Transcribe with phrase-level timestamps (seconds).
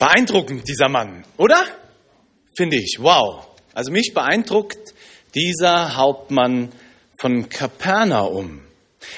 [0.00, 1.62] Beeindruckend, dieser Mann, oder?
[2.56, 3.46] Finde ich, wow.
[3.74, 4.94] Also mich beeindruckt
[5.34, 6.72] dieser Hauptmann
[7.20, 8.62] von Kapernaum.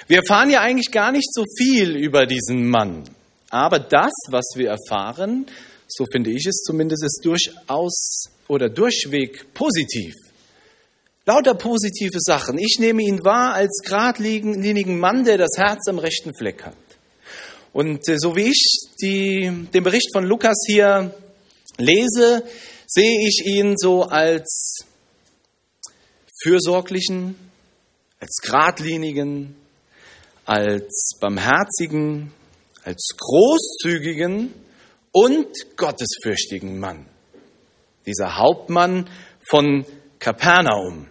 [0.09, 3.05] Wir erfahren ja eigentlich gar nicht so viel über diesen Mann.
[3.51, 5.47] Aber das, was wir erfahren,
[5.87, 10.15] so finde ich es zumindest, ist durchaus oder durchweg positiv.
[11.27, 12.59] Lauter positive Sachen.
[12.59, 16.75] Ich nehme ihn wahr als geradlinigen Mann, der das Herz am rechten Fleck hat.
[17.73, 21.15] Und äh, so wie ich die, den Bericht von Lukas hier
[21.79, 22.45] lese,
[22.87, 24.85] sehe ich ihn so als
[26.43, 27.37] fürsorglichen,
[28.21, 29.57] als geradlinigen,
[30.45, 32.33] als barmherzigen,
[32.85, 34.53] als großzügigen
[35.13, 37.07] und gottesfürchtigen Mann.
[38.07, 39.09] Dieser Hauptmann
[39.49, 39.87] von
[40.19, 41.09] Kapernaum.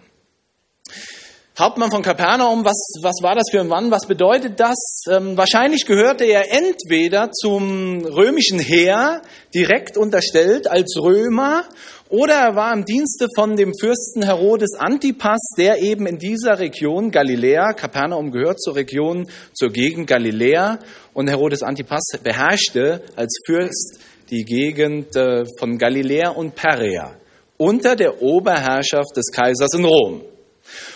[1.58, 3.90] Hauptmann von Kapernaum, was, was war das für ein Mann?
[3.90, 5.04] Was bedeutet das?
[5.10, 9.20] Ähm, wahrscheinlich gehörte er entweder zum römischen Heer
[9.54, 11.64] direkt unterstellt als Römer
[12.08, 17.10] oder er war im Dienste von dem Fürsten Herodes Antipas, der eben in dieser Region
[17.10, 20.78] Galiläa, Kapernaum gehört zur Region, zur Gegend Galiläa
[21.12, 24.00] und Herodes Antipas beherrschte als Fürst
[24.30, 27.14] die Gegend äh, von Galiläa und Perea
[27.58, 30.22] unter der Oberherrschaft des Kaisers in Rom.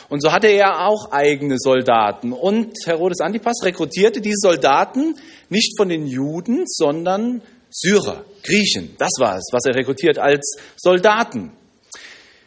[0.08, 2.32] Und so hatte er auch eigene Soldaten.
[2.32, 5.16] Und Herodes Antipas rekrutierte diese Soldaten
[5.48, 8.94] nicht von den Juden, sondern Syrer, Griechen.
[8.98, 11.52] Das war es, was er rekrutiert als Soldaten.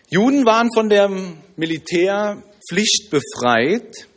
[0.10, 1.10] Juden waren von der
[1.56, 4.08] Militärpflicht befreit.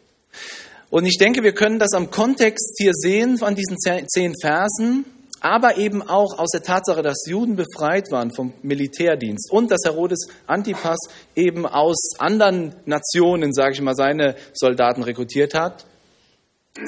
[0.88, 5.04] Und ich denke, wir können das am Kontext hier sehen von diesen zehn Versen
[5.42, 10.28] aber eben auch aus der Tatsache, dass Juden befreit waren vom Militärdienst und dass Herodes
[10.46, 10.98] Antipas
[11.34, 15.84] eben aus anderen Nationen, sage ich mal, seine Soldaten rekrutiert hat.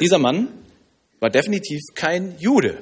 [0.00, 0.48] Dieser Mann
[1.19, 2.78] war definitiv kein Jude.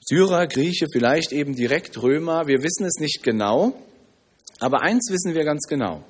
[0.00, 3.74] Syrer, Grieche, vielleicht eben direkt Römer, wir wissen es nicht genau,
[4.58, 6.02] aber eins wissen wir ganz genau.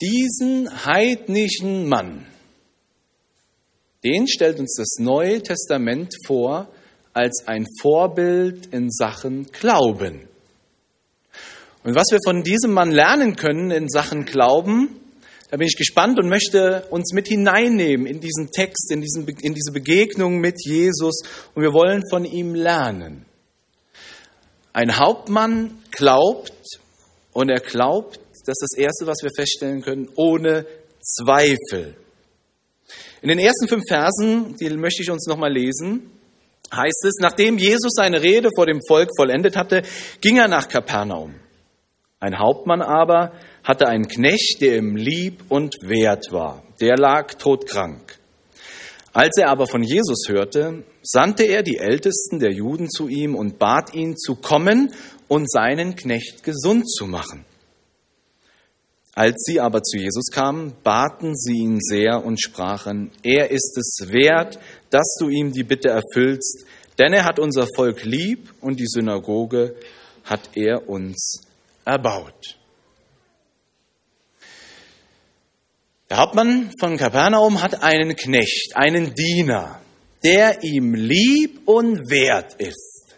[0.00, 2.26] Diesen heidnischen Mann,
[4.04, 6.68] den stellt uns das Neue Testament vor
[7.12, 10.28] als ein Vorbild in Sachen Glauben.
[11.84, 15.00] Und was wir von diesem Mann lernen können in Sachen Glauben,
[15.50, 19.52] da bin ich gespannt und möchte uns mit hineinnehmen in diesen Text, in, diesen, in
[19.52, 21.20] diese Begegnung mit Jesus.
[21.54, 23.26] Und wir wollen von ihm lernen.
[24.72, 26.54] Ein Hauptmann glaubt
[27.32, 30.64] und er glaubt, das ist das Erste, was wir feststellen können, ohne
[31.02, 31.96] Zweifel.
[33.22, 36.10] In den ersten fünf Versen, die möchte ich uns nochmal lesen,
[36.74, 39.82] heißt es, nachdem Jesus seine Rede vor dem Volk vollendet hatte,
[40.20, 41.36] ging er nach Kapernaum.
[42.18, 46.64] Ein Hauptmann aber hatte einen Knecht, der ihm lieb und wert war.
[46.80, 48.18] Der lag todkrank.
[49.12, 53.58] Als er aber von Jesus hörte, sandte er die Ältesten der Juden zu ihm und
[53.60, 54.92] bat ihn zu kommen
[55.28, 57.44] und seinen Knecht gesund zu machen.
[59.14, 64.10] Als sie aber zu Jesus kamen, baten sie ihn sehr und sprachen, er ist es
[64.10, 64.58] wert,
[64.88, 66.64] dass du ihm die Bitte erfüllst,
[66.98, 69.76] denn er hat unser Volk lieb und die Synagoge
[70.24, 71.42] hat er uns
[71.84, 72.58] erbaut.
[76.08, 79.80] Der Hauptmann von Kapernaum hat einen Knecht, einen Diener,
[80.24, 83.14] der ihm lieb und wert ist.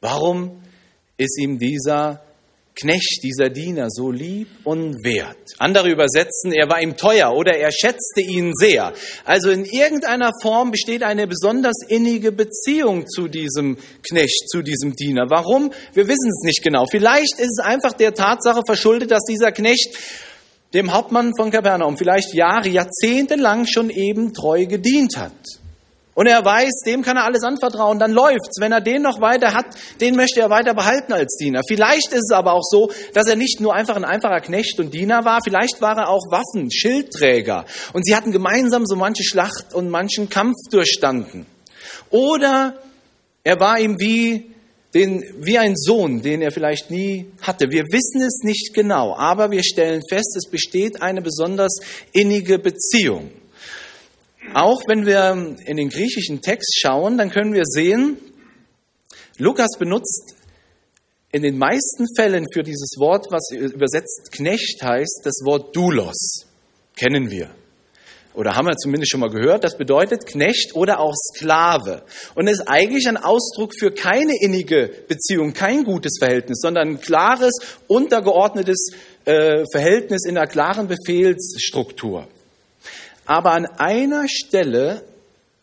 [0.00, 0.62] Warum
[1.16, 2.22] ist ihm dieser
[2.74, 5.36] Knecht, dieser Diener, so lieb und wert.
[5.58, 8.92] Andere übersetzen, er war ihm teuer oder er schätzte ihn sehr.
[9.24, 13.76] Also in irgendeiner Form besteht eine besonders innige Beziehung zu diesem
[14.08, 15.28] Knecht, zu diesem Diener.
[15.28, 15.72] Warum?
[15.92, 16.86] Wir wissen es nicht genau.
[16.86, 19.96] Vielleicht ist es einfach der Tatsache verschuldet, dass dieser Knecht
[20.72, 25.59] dem Hauptmann von Kapernaum vielleicht Jahre, Jahrzehnte lang schon eben treu gedient hat.
[26.14, 28.60] Und er weiß, dem kann er alles anvertrauen, dann läuft's.
[28.60, 29.66] Wenn er den noch weiter hat,
[30.00, 31.62] den möchte er weiter behalten als Diener.
[31.66, 34.92] Vielleicht ist es aber auch so, dass er nicht nur einfach ein einfacher Knecht und
[34.92, 37.64] Diener war, vielleicht war er auch Waffen, Schildträger.
[37.92, 41.46] Und sie hatten gemeinsam so manche Schlacht und manchen Kampf durchstanden.
[42.10, 42.74] Oder
[43.44, 44.50] er war ihm wie,
[44.94, 47.70] den, wie ein Sohn, den er vielleicht nie hatte.
[47.70, 51.78] Wir wissen es nicht genau, aber wir stellen fest, es besteht eine besonders
[52.12, 53.30] innige Beziehung.
[54.54, 58.16] Auch wenn wir in den griechischen Text schauen, dann können wir sehen,
[59.38, 60.34] Lukas benutzt
[61.30, 66.46] in den meisten Fällen für dieses Wort, was übersetzt Knecht heißt, das Wort Doulos.
[66.96, 67.50] Kennen wir.
[68.34, 69.62] Oder haben wir zumindest schon mal gehört.
[69.62, 72.02] Das bedeutet Knecht oder auch Sklave.
[72.34, 77.52] Und ist eigentlich ein Ausdruck für keine innige Beziehung, kein gutes Verhältnis, sondern ein klares,
[77.86, 78.94] untergeordnetes
[79.24, 82.26] äh, Verhältnis in einer klaren Befehlsstruktur.
[83.30, 85.04] Aber an einer Stelle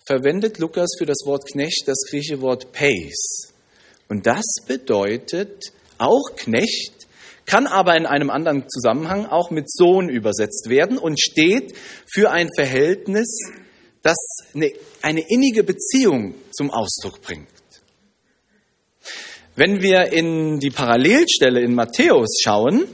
[0.05, 3.51] verwendet Lukas für das Wort Knecht das griechische Wort Peis.
[4.07, 6.93] Und das bedeutet auch Knecht,
[7.45, 11.73] kann aber in einem anderen Zusammenhang auch mit Sohn übersetzt werden und steht
[12.09, 13.27] für ein Verhältnis,
[14.01, 14.15] das
[14.53, 14.71] eine,
[15.01, 17.49] eine innige Beziehung zum Ausdruck bringt.
[19.57, 22.87] Wenn wir in die Parallelstelle in Matthäus schauen,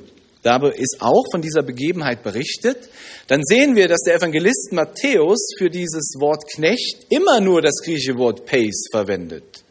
[0.44, 2.90] da ist auch von dieser Begebenheit berichtet,
[3.28, 8.18] dann sehen wir, dass der Evangelist Matthäus für dieses Wort Knecht immer nur das griechische
[8.18, 9.64] Wort Peis verwendet.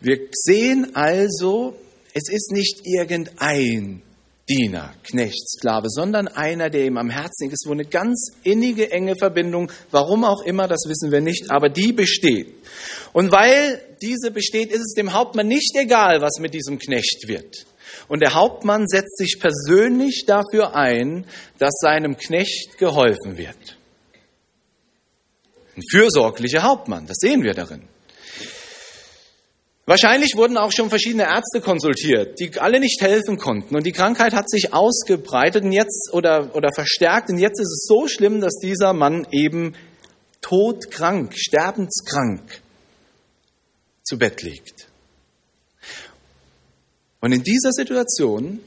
[0.00, 1.74] Wir sehen also,
[2.12, 4.02] es ist nicht irgendein
[4.48, 9.16] Diener, Knecht, Sklave, sondern einer, der ihm am Herzen ist, wo eine ganz innige, enge
[9.16, 12.54] Verbindung, warum auch immer, das wissen wir nicht, aber die besteht.
[13.12, 17.66] Und weil diese besteht, ist es dem Hauptmann nicht egal, was mit diesem Knecht wird.
[18.08, 21.26] Und der Hauptmann setzt sich persönlich dafür ein,
[21.58, 23.78] dass seinem Knecht geholfen wird.
[25.76, 27.82] Ein fürsorglicher Hauptmann, das sehen wir darin.
[29.88, 33.76] Wahrscheinlich wurden auch schon verschiedene Ärzte konsultiert, die alle nicht helfen konnten.
[33.76, 37.30] Und die Krankheit hat sich ausgebreitet und jetzt oder, oder verstärkt.
[37.30, 39.74] Und jetzt ist es so schlimm, dass dieser Mann eben
[40.40, 42.62] todkrank, sterbenskrank
[44.02, 44.75] zu Bett liegt.
[47.26, 48.60] Und in dieser Situation,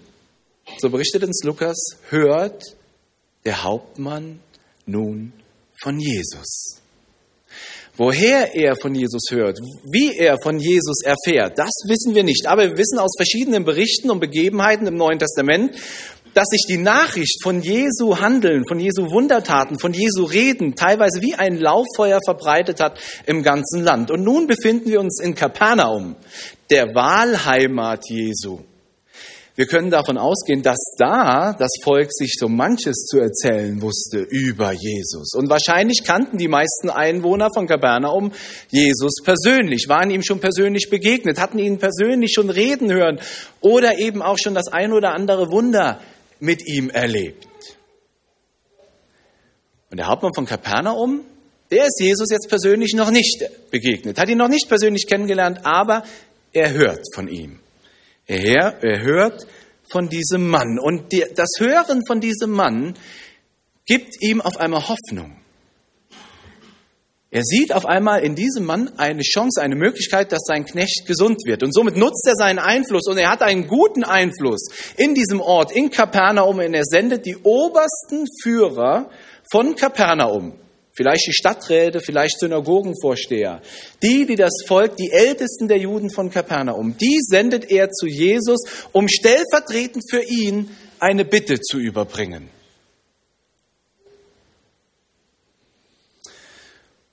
[0.80, 1.78] so berichtet uns Lukas,
[2.10, 2.62] hört
[3.46, 4.42] der Hauptmann
[4.86, 5.32] nun
[5.82, 6.82] von Jesus.
[7.96, 9.60] Woher er von Jesus hört,
[9.94, 12.48] wie er von Jesus erfährt, das wissen wir nicht.
[12.48, 15.78] Aber wir wissen aus verschiedenen Berichten und Begebenheiten im Neuen Testament,
[16.34, 21.36] dass sich die Nachricht von Jesu Handeln, von Jesu Wundertaten, von Jesu Reden teilweise wie
[21.36, 24.12] ein Lauffeuer verbreitet hat im ganzen Land.
[24.12, 26.16] Und nun befinden wir uns in Kapernaum,
[26.70, 28.60] der Wahlheimat Jesu.
[29.60, 34.72] Wir können davon ausgehen, dass da das Volk sich so manches zu erzählen wusste über
[34.72, 35.34] Jesus.
[35.36, 38.32] Und wahrscheinlich kannten die meisten Einwohner von Kapernaum
[38.70, 43.20] Jesus persönlich, waren ihm schon persönlich begegnet, hatten ihn persönlich schon reden hören
[43.60, 46.00] oder eben auch schon das ein oder andere Wunder
[46.40, 47.48] mit ihm erlebt.
[49.90, 51.26] Und der Hauptmann von Kapernaum,
[51.72, 56.04] der ist Jesus jetzt persönlich noch nicht begegnet, hat ihn noch nicht persönlich kennengelernt, aber
[56.54, 57.60] er hört von ihm.
[58.26, 59.48] Er, er hört
[59.92, 60.80] von diesem Mann.
[60.80, 62.96] Und das Hören von diesem Mann
[63.86, 65.36] gibt ihm auf einmal Hoffnung.
[67.32, 71.38] Er sieht auf einmal in diesem Mann eine Chance, eine Möglichkeit, dass sein Knecht gesund
[71.46, 71.62] wird.
[71.62, 75.72] Und somit nutzt er seinen Einfluss und er hat einen guten Einfluss in diesem Ort,
[75.72, 76.58] in Kapernaum.
[76.58, 79.10] Und er sendet die obersten Führer
[79.52, 80.54] von Kapernaum
[81.00, 83.62] vielleicht die Stadträte, vielleicht Synagogenvorsteher,
[84.04, 88.60] die, die das Volk, die Ältesten der Juden von Kapernaum, die sendet er zu Jesus,
[88.92, 92.50] um stellvertretend für ihn eine Bitte zu überbringen.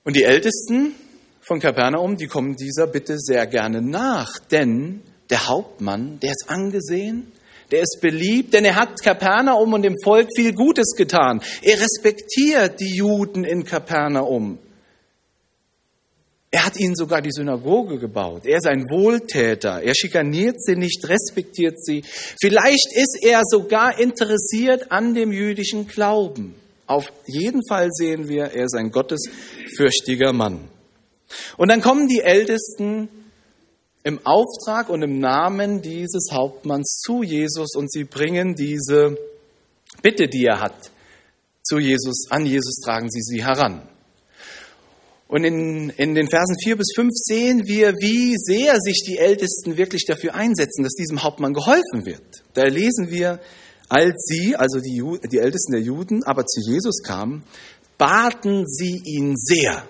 [0.07, 0.95] Und die Ältesten
[1.41, 7.29] von Kapernaum, die kommen dieser Bitte sehr gerne nach, denn der Hauptmann, der ist angesehen,
[7.71, 11.41] der ist beliebt, denn er hat Kapernaum und dem Volk viel Gutes getan.
[11.61, 14.59] Er respektiert die Juden in Kapernaum.
[16.51, 18.45] Er hat ihnen sogar die Synagoge gebaut.
[18.45, 19.83] Er ist ein Wohltäter.
[19.83, 22.05] Er schikaniert sie nicht, respektiert sie.
[22.39, 26.55] Vielleicht ist er sogar interessiert an dem jüdischen Glauben.
[26.87, 30.69] Auf jeden Fall sehen wir, er ist ein gottesfürchtiger Mann.
[31.57, 33.09] Und dann kommen die Ältesten
[34.03, 39.17] im Auftrag und im Namen dieses Hauptmanns zu Jesus und sie bringen diese
[40.01, 40.91] Bitte, die er hat,
[41.61, 43.89] zu Jesus, an Jesus tragen sie sie heran.
[45.27, 49.75] Und in, in den Versen 4 bis 5 sehen wir, wie sehr sich die Ältesten
[49.75, 52.43] wirklich dafür einsetzen, dass diesem Hauptmann geholfen wird.
[52.53, 53.41] Da lesen wir,
[53.89, 55.01] als sie, also die,
[55.31, 57.43] die Ältesten der Juden, aber zu Jesus kamen,
[57.97, 59.87] baten sie ihn sehr.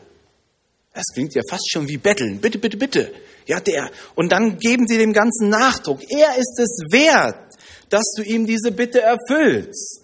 [0.94, 2.39] Das klingt ja fast schon wie Betteln.
[2.39, 3.12] Bitte, bitte, bitte,
[3.46, 3.92] ja, der.
[4.16, 6.01] Und dann geben sie dem ganzen Nachdruck.
[6.10, 7.56] Er ist es wert,
[7.89, 10.04] dass du ihm diese Bitte erfüllst.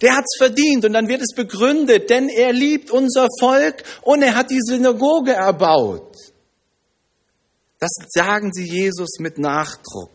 [0.00, 4.34] Der hat's verdient und dann wird es begründet, denn er liebt unser Volk und er
[4.34, 6.16] hat die Synagoge erbaut.
[7.80, 10.10] Das sagen sie Jesus mit Nachdruck.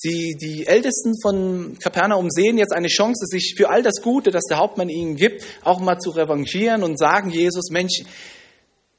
[0.00, 4.44] Sie, die Ältesten von Kapernaum sehen jetzt eine Chance, sich für all das Gute, das
[4.48, 8.04] der Hauptmann ihnen gibt, auch mal zu revanchieren und sagen Jesus, Mensch,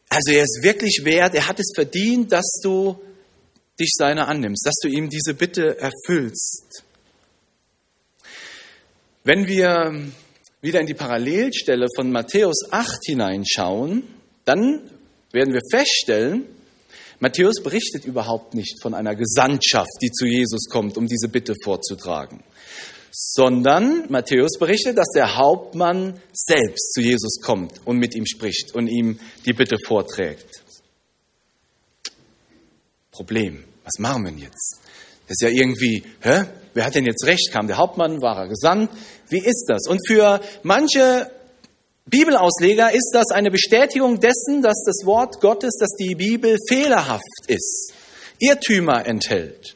[0.10, 3.00] also er ist wirklich wert, er hat es verdient, dass du
[3.80, 6.84] dich seiner annimmst, dass du ihm diese Bitte erfüllst.
[9.24, 10.12] Wenn wir
[10.62, 14.04] wieder in die Parallelstelle von Matthäus 8 hineinschauen,
[14.44, 14.92] dann
[15.32, 16.46] werden wir feststellen,
[17.20, 22.44] Matthäus berichtet überhaupt nicht von einer Gesandtschaft, die zu Jesus kommt, um diese Bitte vorzutragen,
[23.12, 28.88] sondern Matthäus berichtet, dass der Hauptmann selbst zu Jesus kommt und mit ihm spricht und
[28.88, 30.64] ihm die Bitte vorträgt.
[33.12, 34.80] Problem, was machen wir denn jetzt?
[35.28, 36.46] Das ist ja irgendwie, hä?
[36.74, 37.52] Wer hat denn jetzt recht?
[37.52, 38.92] Kam der Hauptmann, war er gesandt?
[39.28, 39.88] Wie ist das?
[39.88, 41.30] Und für manche
[42.10, 47.94] Bibelausleger ist das eine Bestätigung dessen, dass das Wort Gottes, dass die Bibel fehlerhaft ist,
[48.40, 49.76] Irrtümer enthält.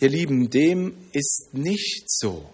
[0.00, 2.44] Ihr Lieben, dem ist nicht so.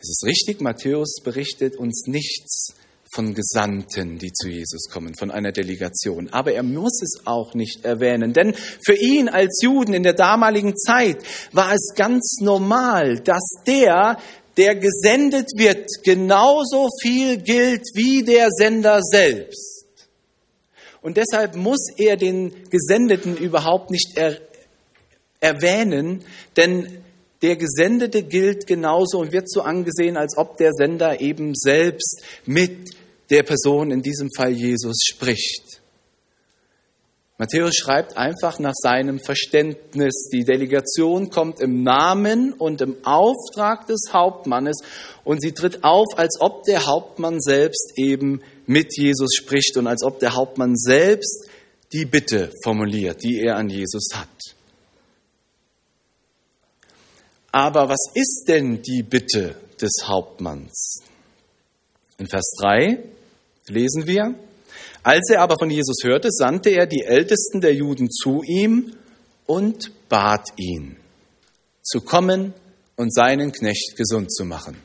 [0.00, 2.74] Es ist richtig, Matthäus berichtet uns nichts
[3.12, 6.28] von Gesandten, die zu Jesus kommen, von einer Delegation.
[6.30, 10.76] Aber er muss es auch nicht erwähnen, denn für ihn als Juden in der damaligen
[10.76, 11.18] Zeit
[11.52, 14.18] war es ganz normal, dass der,
[14.56, 19.84] der gesendet wird, genauso viel gilt wie der Sender selbst.
[21.02, 24.38] Und deshalb muss er den Gesendeten überhaupt nicht er
[25.40, 26.22] erwähnen,
[26.56, 27.02] denn
[27.42, 32.90] der Gesendete gilt genauso und wird so angesehen, als ob der Sender eben selbst mit
[33.30, 35.79] der Person, in diesem Fall Jesus, spricht.
[37.40, 40.28] Matthäus schreibt einfach nach seinem Verständnis.
[40.30, 44.76] Die Delegation kommt im Namen und im Auftrag des Hauptmannes
[45.24, 50.02] und sie tritt auf, als ob der Hauptmann selbst eben mit Jesus spricht und als
[50.02, 51.48] ob der Hauptmann selbst
[51.94, 54.28] die Bitte formuliert, die er an Jesus hat.
[57.52, 61.04] Aber was ist denn die Bitte des Hauptmanns?
[62.18, 63.02] In Vers 3
[63.68, 64.34] lesen wir,
[65.02, 68.92] als er aber von Jesus hörte, sandte er die Ältesten der Juden zu ihm
[69.46, 70.96] und bat ihn,
[71.82, 72.54] zu kommen
[72.96, 74.76] und seinen Knecht gesund zu machen.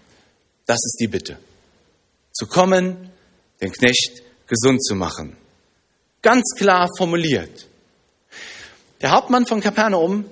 [0.65, 1.37] Das ist die Bitte.
[2.33, 3.11] Zu kommen,
[3.61, 5.35] den Knecht gesund zu machen.
[6.21, 7.67] Ganz klar formuliert.
[9.01, 10.25] Der Hauptmann von Kapernaum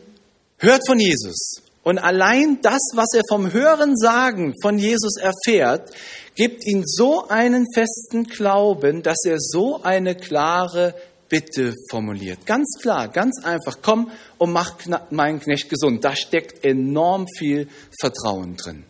[0.58, 5.92] hört von Jesus und allein das, was er vom Hören sagen von Jesus erfährt,
[6.36, 10.96] gibt ihm so einen festen Glauben, dass er so eine klare
[11.30, 12.46] Bitte formuliert.
[12.46, 14.75] Ganz klar, ganz einfach, komm und mach
[15.10, 16.04] meinen Knecht gesund.
[16.04, 17.68] Da steckt enorm viel
[18.00, 18.84] Vertrauen drin.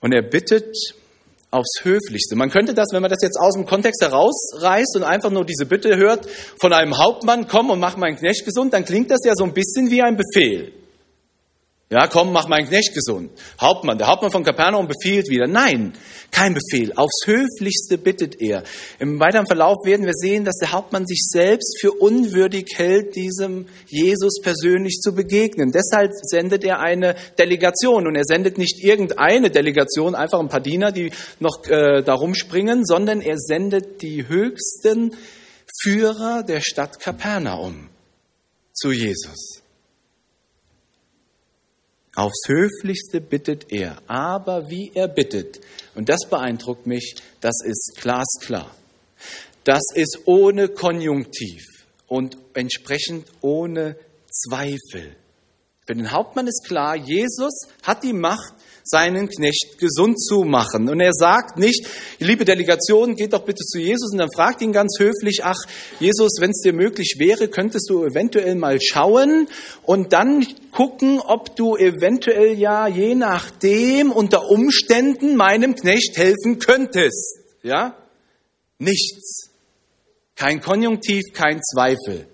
[0.00, 0.74] Und er bittet
[1.50, 2.36] aufs Höflichste.
[2.36, 5.66] Man könnte das, wenn man das jetzt aus dem Kontext herausreißt und einfach nur diese
[5.66, 6.26] Bitte hört
[6.58, 9.52] von einem Hauptmann, komm und mach meinen Knecht gesund, dann klingt das ja so ein
[9.52, 10.72] bisschen wie ein Befehl.
[11.88, 13.30] Ja, komm, mach meinen Knecht gesund.
[13.60, 15.46] Hauptmann, der Hauptmann von Kapernaum befiehlt wieder.
[15.46, 15.92] Nein,
[16.32, 16.92] kein Befehl.
[16.96, 18.64] Aufs Höflichste bittet er.
[18.98, 23.66] Im weiteren Verlauf werden wir sehen, dass der Hauptmann sich selbst für unwürdig hält, diesem
[23.86, 25.70] Jesus persönlich zu begegnen.
[25.70, 28.08] Deshalb sendet er eine Delegation.
[28.08, 32.84] Und er sendet nicht irgendeine Delegation, einfach ein paar Diener, die noch äh, da rumspringen,
[32.84, 35.14] sondern er sendet die höchsten
[35.80, 37.90] Führer der Stadt Kapernaum
[38.72, 39.55] zu Jesus.
[42.16, 45.60] Aufs Höflichste bittet er, aber wie er bittet,
[45.94, 48.74] und das beeindruckt mich, das ist glasklar.
[49.64, 51.62] Das ist ohne Konjunktiv
[52.06, 53.96] und entsprechend ohne
[54.30, 55.14] Zweifel.
[55.86, 58.54] Für den Hauptmann ist klar, Jesus hat die Macht,
[58.88, 60.88] seinen Knecht gesund zu machen.
[60.88, 61.86] Und er sagt nicht,
[62.18, 65.58] liebe Delegation, geht doch bitte zu Jesus und dann fragt ihn ganz höflich, ach
[65.98, 69.48] Jesus, wenn es dir möglich wäre, könntest du eventuell mal schauen
[69.82, 77.40] und dann gucken, ob du eventuell ja je nachdem unter Umständen meinem Knecht helfen könntest.
[77.62, 77.96] Ja?
[78.78, 79.50] Nichts.
[80.36, 82.28] Kein Konjunktiv, kein Zweifel.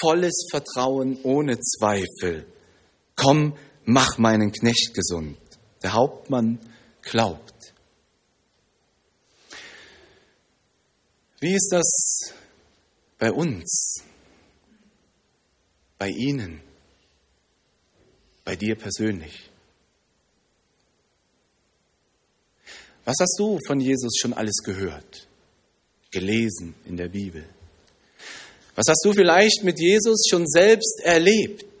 [0.00, 2.46] Volles Vertrauen ohne Zweifel.
[3.16, 5.36] Komm, mach meinen Knecht gesund.
[5.82, 6.58] Der Hauptmann
[7.02, 7.74] glaubt.
[11.40, 12.32] Wie ist das
[13.18, 14.02] bei uns,
[15.98, 16.60] bei Ihnen,
[18.44, 19.50] bei dir persönlich?
[23.04, 25.26] Was hast du von Jesus schon alles gehört,
[26.12, 27.44] gelesen in der Bibel?
[28.76, 31.71] Was hast du vielleicht mit Jesus schon selbst erlebt?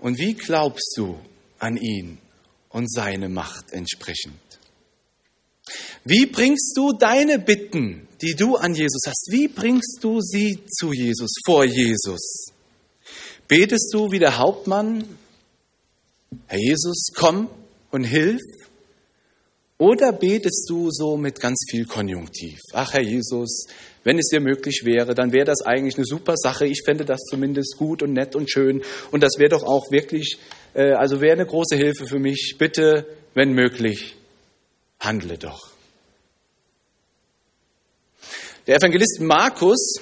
[0.00, 1.18] Und wie glaubst du
[1.58, 2.18] an ihn
[2.70, 4.40] und seine Macht entsprechend?
[6.04, 10.92] Wie bringst du deine Bitten, die du an Jesus hast, wie bringst du sie zu
[10.92, 12.52] Jesus, vor Jesus?
[13.46, 15.04] Betest du wie der Hauptmann,
[16.46, 17.48] Herr Jesus, komm
[17.90, 18.40] und hilf?
[19.78, 22.58] Oder betest du so mit ganz viel Konjunktiv?
[22.72, 23.66] Ach, Herr Jesus,
[24.02, 26.66] wenn es dir möglich wäre, dann wäre das eigentlich eine super Sache.
[26.66, 28.82] Ich fände das zumindest gut und nett und schön.
[29.10, 30.38] Und das wäre doch auch wirklich,
[30.74, 32.56] äh, also wäre eine große Hilfe für mich.
[32.58, 34.16] Bitte, wenn möglich,
[34.98, 35.70] handle doch.
[38.66, 39.96] Der Evangelist Markus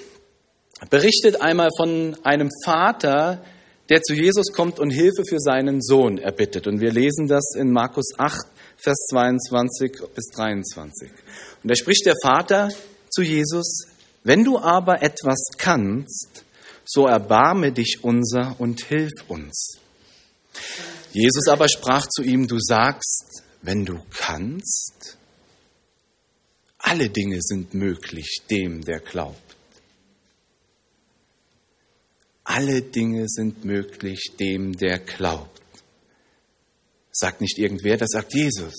[0.91, 3.43] berichtet einmal von einem Vater,
[3.89, 6.67] der zu Jesus kommt und Hilfe für seinen Sohn erbittet.
[6.67, 11.11] Und wir lesen das in Markus 8, Vers 22 bis 23.
[11.63, 12.69] Und da spricht der Vater
[13.11, 13.88] zu Jesus,
[14.25, 16.45] wenn du aber etwas kannst,
[16.85, 19.79] so erbarme dich unser und hilf uns.
[21.13, 25.19] Jesus aber sprach zu ihm, du sagst, wenn du kannst,
[26.79, 29.57] alle Dinge sind möglich dem, der glaubt.
[32.45, 35.61] Alle Dinge sind möglich dem, der glaubt.
[37.13, 38.75] sagt nicht irgendwer, das sagt Jesus.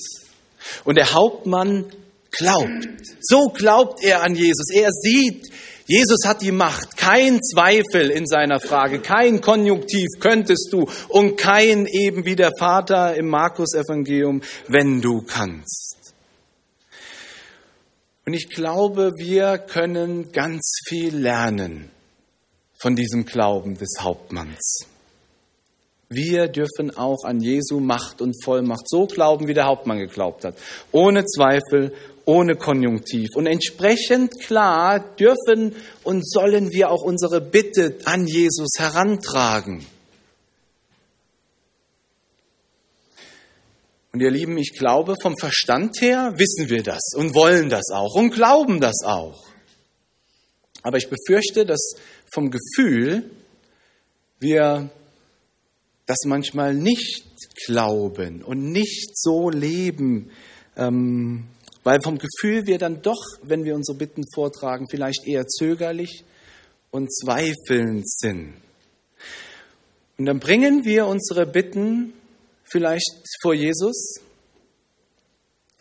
[0.86, 1.86] Und der Hauptmann
[2.31, 2.88] glaubt.
[3.21, 4.67] So glaubt er an Jesus.
[4.74, 5.51] Er sieht,
[5.89, 6.98] Jesus hat die Macht.
[6.98, 13.15] Kein Zweifel in seiner Frage, kein Konjunktiv könntest du und kein eben wie der Vater
[13.15, 16.13] im Markus-Evangelium, wenn du kannst.
[18.25, 21.89] Und ich glaube, wir können ganz viel lernen
[22.79, 24.86] von diesem Glauben des Hauptmanns.
[26.12, 30.55] Wir dürfen auch an Jesu Macht und Vollmacht so glauben, wie der Hauptmann geglaubt hat.
[30.91, 31.93] Ohne Zweifel,
[32.29, 33.29] ohne Konjunktiv.
[33.36, 39.83] Und entsprechend klar dürfen und sollen wir auch unsere Bitte an Jesus herantragen.
[44.13, 48.13] Und ihr Lieben, ich glaube, vom Verstand her wissen wir das und wollen das auch
[48.13, 49.48] und glauben das auch.
[50.83, 51.95] Aber ich befürchte, dass
[52.31, 53.29] vom Gefühl
[54.39, 54.89] wir
[56.05, 57.25] das manchmal nicht
[57.65, 60.31] glauben und nicht so leben,
[60.75, 61.48] ähm,
[61.83, 66.24] weil vom Gefühl wir dann doch, wenn wir unsere Bitten vortragen, vielleicht eher zögerlich
[66.91, 68.53] und zweifelnd sind.
[70.17, 72.13] Und dann bringen wir unsere Bitten
[72.63, 74.19] vielleicht vor Jesus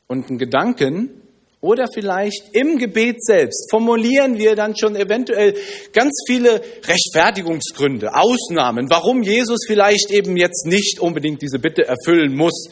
[0.07, 1.19] und einen Gedanken,
[1.61, 5.57] oder vielleicht im Gebet selbst formulieren wir dann schon eventuell
[5.93, 12.71] ganz viele Rechtfertigungsgründe, Ausnahmen, warum Jesus vielleicht eben jetzt nicht unbedingt diese Bitte erfüllen muss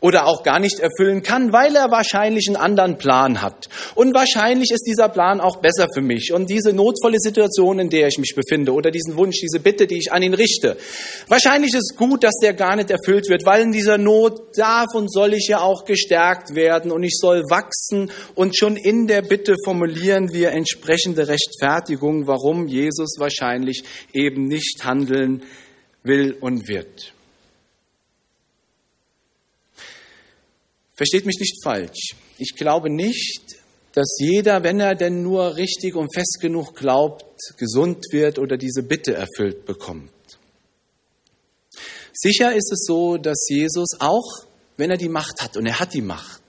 [0.00, 3.68] oder auch gar nicht erfüllen kann, weil er wahrscheinlich einen anderen Plan hat.
[3.94, 6.32] Und wahrscheinlich ist dieser Plan auch besser für mich.
[6.32, 9.98] Und diese notvolle Situation, in der ich mich befinde, oder diesen Wunsch, diese Bitte, die
[9.98, 10.76] ich an ihn richte,
[11.28, 15.12] wahrscheinlich ist gut, dass der gar nicht erfüllt wird, weil in dieser Not darf und
[15.12, 18.10] soll ich ja auch gestärkt werden und ich soll wachsen.
[18.34, 25.42] Und schon in der Bitte formulieren wir entsprechende Rechtfertigung, warum Jesus wahrscheinlich eben nicht handeln
[26.02, 27.12] will und wird.
[31.00, 32.14] Versteht mich nicht falsch.
[32.36, 33.56] Ich glaube nicht,
[33.94, 37.24] dass jeder, wenn er denn nur richtig und fest genug glaubt,
[37.56, 40.10] gesund wird oder diese Bitte erfüllt bekommt.
[42.12, 44.44] Sicher ist es so, dass Jesus auch,
[44.76, 46.42] wenn er die Macht hat, und er hat die Macht,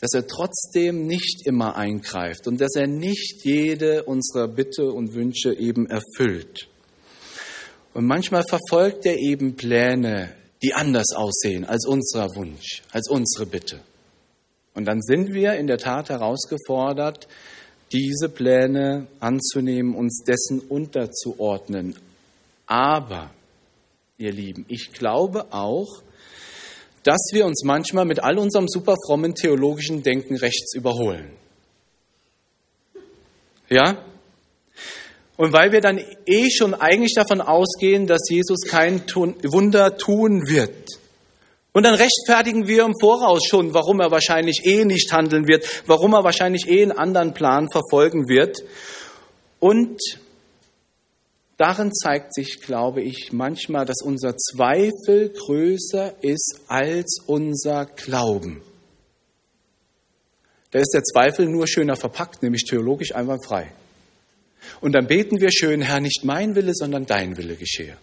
[0.00, 5.54] dass er trotzdem nicht immer eingreift und dass er nicht jede unserer Bitte und Wünsche
[5.54, 6.66] eben erfüllt.
[7.94, 13.80] Und manchmal verfolgt er eben Pläne, die anders aussehen als unser Wunsch, als unsere Bitte.
[14.74, 17.28] Und dann sind wir in der Tat herausgefordert,
[17.92, 21.96] diese Pläne anzunehmen, uns dessen unterzuordnen.
[22.66, 23.30] Aber,
[24.16, 26.02] ihr Lieben, ich glaube auch,
[27.02, 31.30] dass wir uns manchmal mit all unserem super frommen theologischen Denken rechts überholen.
[33.68, 34.04] Ja?
[35.42, 41.00] Und weil wir dann eh schon eigentlich davon ausgehen, dass Jesus kein Wunder tun wird.
[41.72, 46.14] Und dann rechtfertigen wir im Voraus schon, warum er wahrscheinlich eh nicht handeln wird, warum
[46.14, 48.62] er wahrscheinlich eh einen anderen Plan verfolgen wird.
[49.58, 49.98] Und
[51.56, 58.62] darin zeigt sich, glaube ich, manchmal, dass unser Zweifel größer ist als unser Glauben.
[60.70, 63.72] Da ist der Zweifel nur schöner verpackt, nämlich theologisch einwandfrei.
[64.82, 67.96] Und dann beten wir schön, Herr, nicht mein Wille, sondern dein Wille geschehe.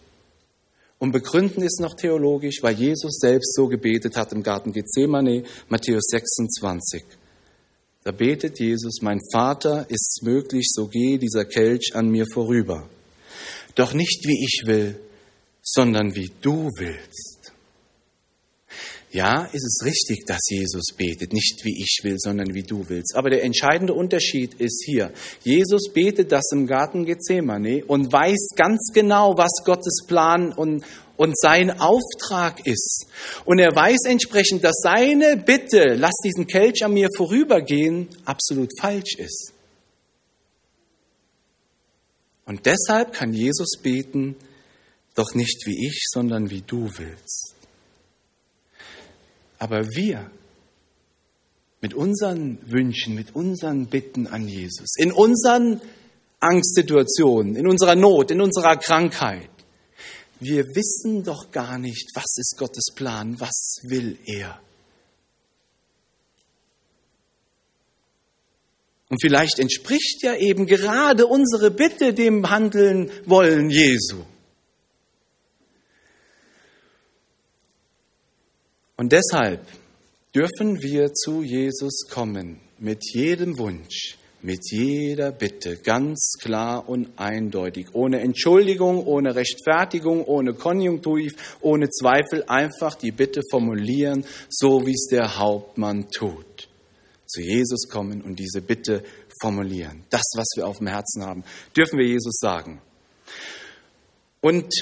[0.97, 6.05] Und begründen es noch theologisch, weil Jesus selbst so gebetet hat im Garten Gethsemane, Matthäus
[6.09, 7.03] 26.
[8.03, 12.89] Da betet Jesus, mein Vater, ist es möglich, so gehe dieser Kelch an mir vorüber.
[13.75, 14.99] Doch nicht wie ich will,
[15.61, 17.38] sondern wie du willst.
[19.11, 23.15] Ja, ist es richtig, dass Jesus betet, nicht wie ich will, sondern wie du willst.
[23.15, 25.11] Aber der entscheidende Unterschied ist hier,
[25.43, 30.85] Jesus betet das im Garten Gethsemane und weiß ganz genau, was Gottes Plan und,
[31.17, 33.07] und sein Auftrag ist.
[33.45, 39.15] Und er weiß entsprechend, dass seine Bitte, lass diesen Kelch an mir vorübergehen, absolut falsch
[39.17, 39.53] ist.
[42.45, 44.35] Und deshalb kann Jesus beten,
[45.15, 47.55] doch nicht wie ich, sondern wie du willst.
[49.59, 50.31] Aber wir,
[51.81, 55.81] mit unseren Wünschen, mit unseren Bitten an Jesus, in unseren
[56.39, 59.49] Angstsituationen, in unserer Not, in unserer Krankheit.
[60.39, 64.59] Wir wissen doch gar nicht, was ist Gottes Plan, was will er.
[69.09, 74.23] Und vielleicht entspricht ja eben gerade unsere Bitte dem Handeln wollen Jesu.
[78.99, 79.65] Und deshalb
[80.35, 87.95] dürfen wir zu Jesus kommen mit jedem Wunsch, mit jeder Bitte, ganz klar und eindeutig,
[87.95, 91.31] ohne Entschuldigung, ohne Rechtfertigung, ohne Konjunktiv,
[91.61, 96.67] ohne Zweifel, einfach die Bitte formulieren, so wie es der Hauptmann tut.
[97.25, 99.03] Zu Jesus kommen und diese Bitte
[99.41, 100.03] formulieren.
[100.09, 102.81] Das, was wir auf dem Herzen haben, dürfen wir Jesus sagen.
[104.41, 104.73] Und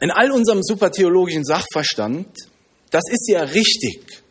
[0.00, 2.49] in all unserem supertheologischen Sachverstand,
[2.90, 4.22] das ist ja richtig,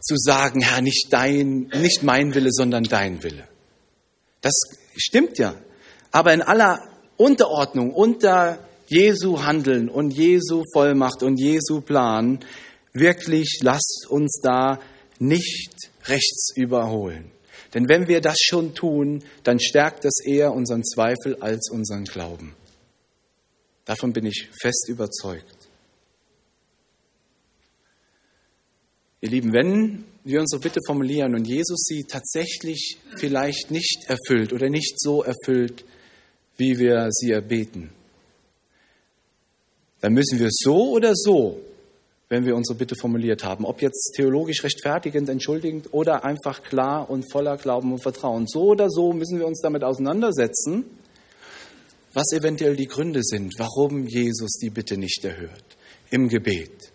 [0.00, 3.48] zu sagen, Herr, nicht dein, nicht mein Wille, sondern dein Wille.
[4.40, 4.54] Das
[4.96, 5.56] stimmt ja.
[6.12, 6.80] Aber in aller
[7.16, 12.38] Unterordnung, unter Jesu Handeln und Jesu Vollmacht und Jesu Plan,
[12.92, 14.80] wirklich lasst uns da
[15.18, 15.72] nicht
[16.04, 17.32] rechts überholen.
[17.74, 22.54] Denn wenn wir das schon tun, dann stärkt das eher unseren Zweifel als unseren Glauben.
[23.84, 25.55] Davon bin ich fest überzeugt.
[29.26, 34.68] Ihr Lieben, wenn wir unsere Bitte formulieren und Jesus sie tatsächlich vielleicht nicht erfüllt oder
[34.70, 35.84] nicht so erfüllt,
[36.56, 37.90] wie wir sie erbeten,
[40.00, 41.60] dann müssen wir so oder so,
[42.28, 47.24] wenn wir unsere Bitte formuliert haben, ob jetzt theologisch rechtfertigend, entschuldigend oder einfach klar und
[47.32, 50.84] voller Glauben und Vertrauen, so oder so müssen wir uns damit auseinandersetzen,
[52.12, 55.64] was eventuell die Gründe sind, warum Jesus die Bitte nicht erhört
[56.10, 56.92] im Gebet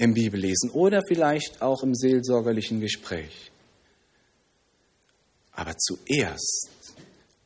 [0.00, 3.52] im Bibellesen oder vielleicht auch im seelsorgerlichen Gespräch.
[5.52, 6.70] Aber zuerst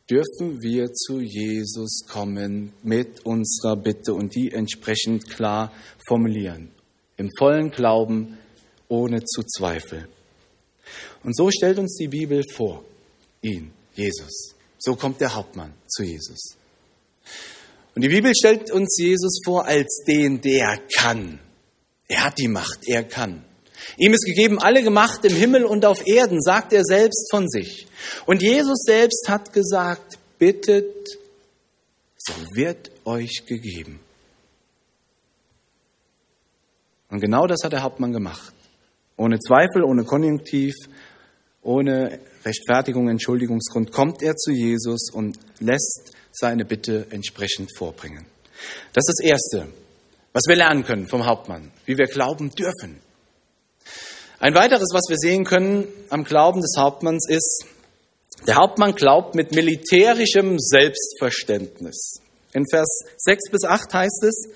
[0.08, 5.72] dürfen wir zu Jesus kommen mit unserer Bitte und die entsprechend klar
[6.06, 6.70] formulieren.
[7.16, 8.38] Im vollen Glauben,
[8.88, 10.06] ohne zu zweifeln.
[11.24, 12.84] Und so stellt uns die Bibel vor,
[13.42, 14.54] ihn, Jesus.
[14.78, 16.56] So kommt der Hauptmann zu Jesus.
[17.96, 21.40] Und die Bibel stellt uns Jesus vor als den, der kann.
[22.08, 23.44] Er hat die Macht, er kann.
[23.96, 27.86] Ihm ist gegeben alle Gemacht im Himmel und auf Erden, sagt er selbst von sich.
[28.26, 31.18] Und Jesus selbst hat gesagt, bittet,
[32.16, 34.00] so wird euch gegeben.
[37.10, 38.52] Und genau das hat der Hauptmann gemacht.
[39.16, 40.74] Ohne Zweifel, ohne Konjunktiv,
[41.62, 48.26] ohne Rechtfertigung, Entschuldigungsgrund kommt er zu Jesus und lässt seine Bitte entsprechend vorbringen.
[48.92, 49.68] Das ist das Erste
[50.34, 53.00] was wir lernen können vom Hauptmann, wie wir glauben dürfen.
[54.40, 57.64] Ein weiteres, was wir sehen können am Glauben des Hauptmanns ist,
[58.46, 62.20] der Hauptmann glaubt mit militärischem Selbstverständnis.
[62.52, 64.48] In Vers 6 bis 8 heißt es,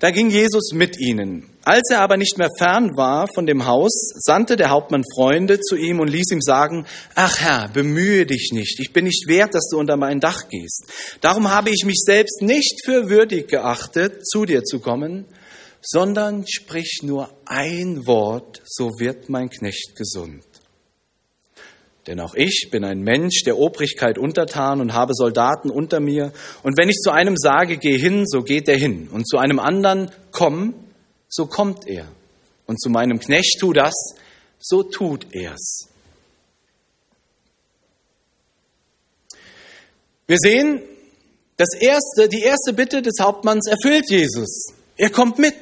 [0.00, 1.50] da ging Jesus mit ihnen.
[1.64, 5.76] Als er aber nicht mehr fern war von dem Haus, sandte der Hauptmann Freunde zu
[5.76, 9.68] ihm und ließ ihm sagen, ach Herr, bemühe dich nicht, ich bin nicht wert, dass
[9.70, 10.84] du unter mein Dach gehst.
[11.22, 15.26] Darum habe ich mich selbst nicht für würdig geachtet, zu dir zu kommen,
[15.80, 20.44] sondern sprich nur ein Wort, so wird mein Knecht gesund.
[22.06, 26.32] Denn auch ich bin ein Mensch der Obrigkeit untertan und habe Soldaten unter mir.
[26.62, 29.08] Und wenn ich zu einem sage, geh hin, so geht er hin.
[29.10, 30.74] Und zu einem anderen, komm,
[31.28, 32.06] so kommt er.
[32.66, 33.94] Und zu meinem Knecht, tu das,
[34.58, 35.88] so tut er's.
[40.26, 40.82] Wir sehen,
[41.56, 44.72] das erste, die erste Bitte des Hauptmanns erfüllt Jesus.
[44.96, 45.54] Er kommt mit.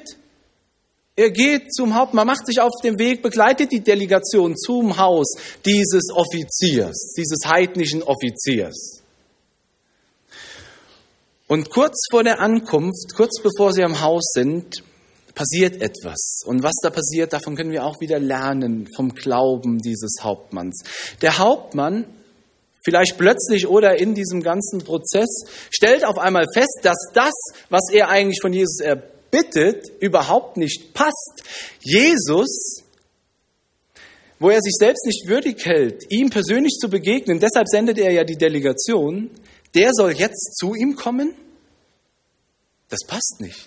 [1.15, 6.09] Er geht zum Hauptmann, macht sich auf den Weg, begleitet die Delegation zum Haus dieses
[6.15, 9.03] Offiziers, dieses heidnischen Offiziers.
[11.47, 14.83] Und kurz vor der Ankunft, kurz bevor sie am Haus sind,
[15.35, 16.41] passiert etwas.
[16.47, 20.83] Und was da passiert, davon können wir auch wieder lernen vom Glauben dieses Hauptmanns.
[21.21, 22.07] Der Hauptmann,
[22.83, 27.35] vielleicht plötzlich oder in diesem ganzen Prozess, stellt auf einmal fest, dass das,
[27.69, 28.81] was er eigentlich von Jesus
[29.33, 31.43] bittet, überhaupt nicht passt.
[31.81, 32.85] Jesus,
[34.39, 38.23] wo er sich selbst nicht würdig hält, ihm persönlich zu begegnen, deshalb sendet er ja
[38.23, 39.31] die Delegation,
[39.75, 41.35] der soll jetzt zu ihm kommen?
[42.89, 43.67] Das passt nicht.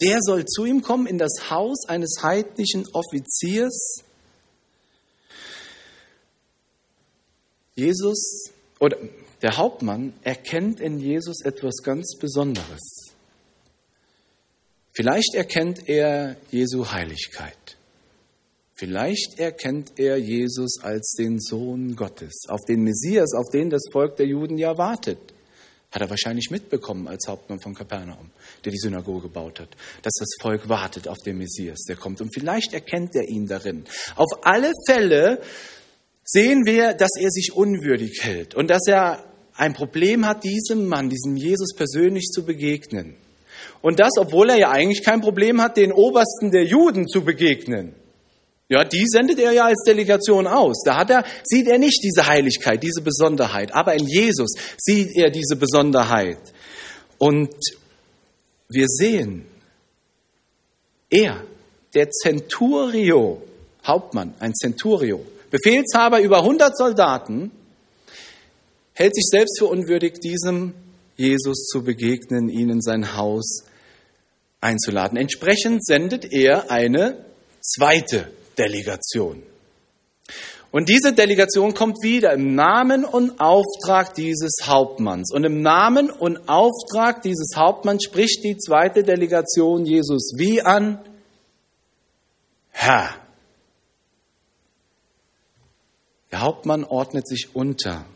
[0.00, 4.02] Der soll zu ihm kommen in das Haus eines heidnischen Offiziers.
[7.74, 8.96] Jesus oder
[9.42, 13.01] der Hauptmann erkennt in Jesus etwas ganz Besonderes.
[14.92, 17.78] Vielleicht erkennt er Jesu Heiligkeit.
[18.74, 24.16] Vielleicht erkennt er Jesus als den Sohn Gottes, auf den Messias, auf den das Volk
[24.16, 25.18] der Juden ja wartet.
[25.90, 28.30] Hat er wahrscheinlich mitbekommen als Hauptmann von Kapernaum,
[28.64, 29.68] der die Synagoge gebaut hat,
[30.02, 32.20] dass das Volk wartet auf den Messias, der kommt.
[32.20, 33.84] Und vielleicht erkennt er ihn darin.
[34.16, 35.40] Auf alle Fälle
[36.24, 39.24] sehen wir, dass er sich unwürdig hält und dass er
[39.54, 43.16] ein Problem hat, diesem Mann, diesem Jesus persönlich zu begegnen.
[43.80, 47.94] Und das, obwohl er ja eigentlich kein Problem hat, den Obersten der Juden zu begegnen.
[48.68, 50.82] Ja, die sendet er ja als Delegation aus.
[50.84, 53.74] Da hat er, sieht er nicht diese Heiligkeit, diese Besonderheit.
[53.74, 56.38] Aber in Jesus sieht er diese Besonderheit.
[57.18, 57.54] Und
[58.70, 59.44] wir sehen,
[61.10, 61.44] er,
[61.92, 63.42] der Centurio,
[63.84, 65.20] Hauptmann, ein Centurio,
[65.50, 67.50] Befehlshaber über 100 Soldaten,
[68.94, 70.72] hält sich selbst für unwürdig, diesem
[71.16, 73.64] Jesus zu begegnen, ihn in sein Haus
[74.60, 75.18] einzuladen.
[75.18, 77.24] Entsprechend sendet er eine
[77.60, 79.42] zweite Delegation.
[80.70, 85.30] Und diese Delegation kommt wieder im Namen und Auftrag dieses Hauptmanns.
[85.30, 90.98] Und im Namen und Auftrag dieses Hauptmanns spricht die zweite Delegation Jesus wie an?
[92.70, 93.10] Herr.
[96.30, 98.06] Der Hauptmann ordnet sich unter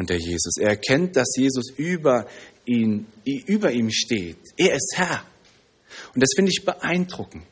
[0.00, 0.56] unter Jesus.
[0.58, 2.26] Er erkennt, dass Jesus über
[2.64, 4.38] ihn, über ihm steht.
[4.56, 5.22] Er ist Herr.
[6.14, 7.44] Und das finde ich beeindruckend.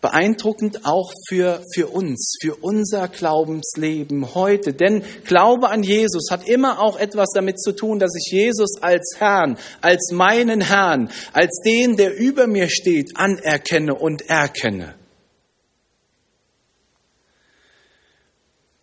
[0.00, 4.72] Beeindruckend auch für, für uns, für unser Glaubensleben heute.
[4.72, 9.16] Denn Glaube an Jesus hat immer auch etwas damit zu tun, dass ich Jesus als
[9.18, 14.94] Herrn, als meinen Herrn, als den, der über mir steht, anerkenne und erkenne.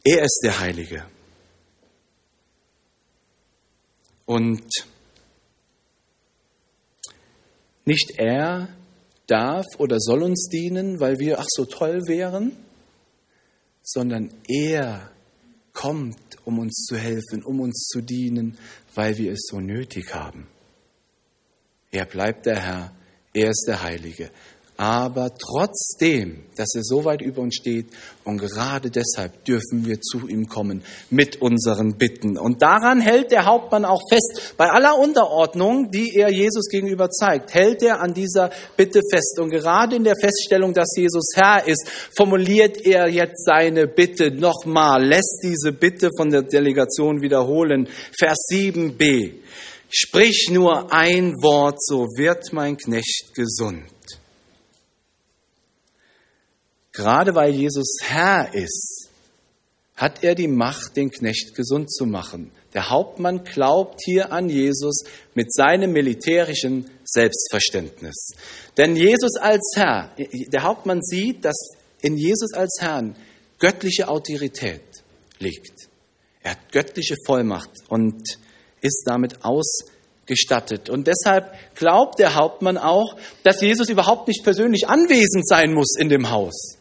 [0.04, 1.06] Er ist der Heilige.
[4.32, 4.64] Und
[7.84, 8.70] nicht er
[9.28, 12.56] darf oder soll uns dienen, weil wir ach so toll wären,
[13.84, 15.12] sondern er
[15.74, 18.58] kommt, um uns zu helfen, um uns zu dienen,
[18.96, 20.48] weil wir es so nötig haben.
[21.92, 22.96] Er bleibt der Herr,
[23.34, 24.32] er ist der Heilige
[24.82, 27.86] aber trotzdem, dass er so weit über uns steht
[28.24, 32.36] und gerade deshalb dürfen wir zu ihm kommen mit unseren Bitten.
[32.36, 34.56] Und daran hält der Hauptmann auch fest.
[34.58, 39.38] Bei aller Unterordnung, die er Jesus gegenüber zeigt, hält er an dieser Bitte fest.
[39.40, 45.06] Und gerade in der Feststellung, dass Jesus Herr ist, formuliert er jetzt seine Bitte nochmal,
[45.06, 47.88] lässt diese Bitte von der Delegation wiederholen.
[48.18, 49.34] Vers 7b.
[49.90, 53.84] Sprich nur ein Wort, so wird mein Knecht gesund.
[56.94, 59.10] Gerade weil Jesus Herr ist,
[59.96, 62.52] hat er die Macht, den Knecht gesund zu machen.
[62.74, 65.04] Der Hauptmann glaubt hier an Jesus
[65.36, 68.34] mit seinem militärischen Selbstverständnis.
[68.78, 71.56] Denn Jesus als Herr, der Hauptmann sieht, dass
[72.02, 73.16] in Jesus als Herrn
[73.60, 74.82] göttliche Autorität
[75.40, 75.88] liegt.
[76.42, 78.40] Er hat göttliche Vollmacht und
[78.82, 80.90] ist damit ausgestattet.
[80.90, 86.10] Und deshalb glaubt der Hauptmann auch, dass Jesus überhaupt nicht persönlich anwesend sein muss in
[86.10, 86.80] dem Haus.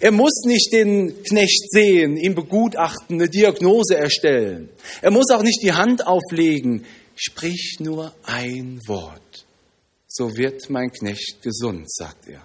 [0.00, 4.68] Er muss nicht den Knecht sehen, ihn begutachten, eine Diagnose erstellen.
[5.00, 6.84] Er muss auch nicht die Hand auflegen.
[7.14, 9.46] Sprich nur ein Wort,
[10.08, 12.44] so wird mein Knecht gesund, sagt er.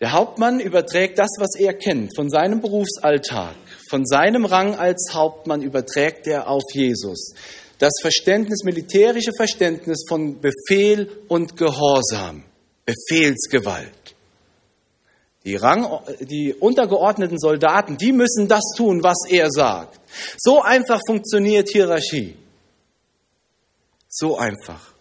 [0.00, 3.54] Der Hauptmann überträgt das, was er kennt von seinem Berufsalltag,
[3.90, 7.34] von seinem Rang als Hauptmann überträgt er auf Jesus.
[7.78, 12.44] Das Verständnis, militärische Verständnis von Befehl und Gehorsam,
[12.86, 13.99] Befehlsgewalt.
[15.44, 19.98] Die, Rang, die untergeordneten Soldaten, die müssen das tun, was er sagt.
[20.38, 22.36] So einfach funktioniert Hierarchie.
[24.08, 24.92] So einfach.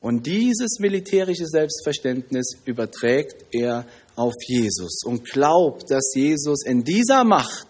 [0.00, 7.68] Und dieses militärische Selbstverständnis überträgt er auf Jesus und glaubt, dass Jesus in dieser Macht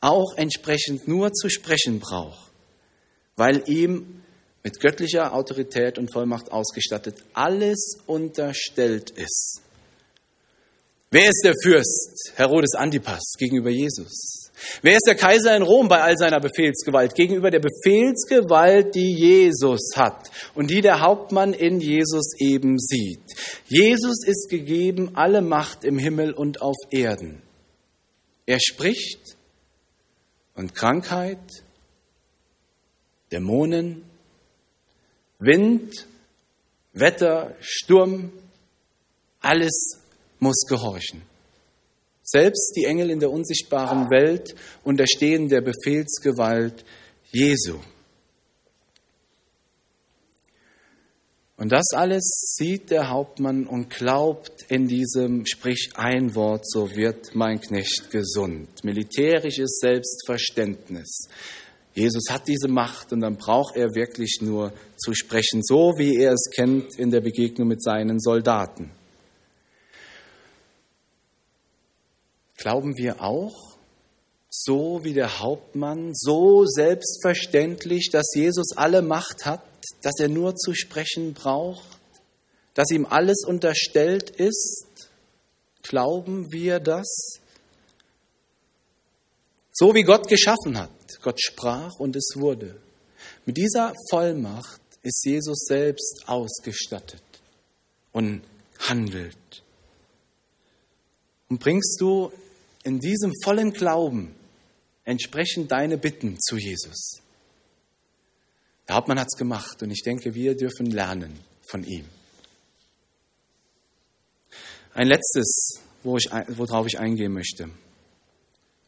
[0.00, 2.52] auch entsprechend nur zu sprechen braucht,
[3.36, 4.22] weil ihm
[4.62, 9.62] mit göttlicher Autorität und Vollmacht ausgestattet alles unterstellt ist.
[11.12, 14.50] Wer ist der Fürst Herodes Antipas gegenüber Jesus?
[14.80, 19.90] Wer ist der Kaiser in Rom bei all seiner Befehlsgewalt gegenüber der Befehlsgewalt, die Jesus
[19.94, 23.20] hat und die der Hauptmann in Jesus eben sieht?
[23.66, 27.42] Jesus ist gegeben alle Macht im Himmel und auf Erden.
[28.46, 29.36] Er spricht
[30.54, 31.62] und Krankheit,
[33.30, 34.02] Dämonen,
[35.38, 36.06] Wind,
[36.94, 38.32] Wetter, Sturm,
[39.40, 40.01] alles
[40.42, 41.22] muss gehorchen.
[42.24, 46.84] Selbst die Engel in der unsichtbaren Welt unterstehen der Befehlsgewalt
[47.30, 47.78] Jesu.
[51.56, 57.36] Und das alles sieht der Hauptmann und glaubt in diesem, sprich ein Wort, so wird
[57.36, 58.68] mein Knecht gesund.
[58.82, 61.28] Militärisches Selbstverständnis.
[61.94, 66.32] Jesus hat diese Macht und dann braucht er wirklich nur zu sprechen, so wie er
[66.32, 68.90] es kennt in der Begegnung mit seinen Soldaten.
[72.62, 73.76] Glauben wir auch,
[74.48, 79.64] so wie der Hauptmann, so selbstverständlich, dass Jesus alle Macht hat,
[80.02, 81.84] dass er nur zu sprechen braucht,
[82.74, 84.86] dass ihm alles unterstellt ist?
[85.82, 87.40] Glauben wir das?
[89.72, 90.90] So wie Gott geschaffen hat.
[91.20, 92.80] Gott sprach und es wurde.
[93.44, 97.24] Mit dieser Vollmacht ist Jesus selbst ausgestattet
[98.12, 98.42] und
[98.78, 99.64] handelt.
[101.48, 102.30] Und bringst du
[102.82, 104.34] in diesem vollen Glauben
[105.04, 107.20] entsprechend deine Bitten zu Jesus.
[108.88, 112.04] Der Hauptmann hat es gemacht und ich denke, wir dürfen lernen von ihm.
[114.94, 117.70] Ein letztes, wo ich, worauf ich eingehen möchte.